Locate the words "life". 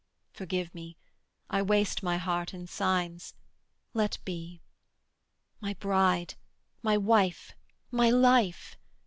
8.09-8.77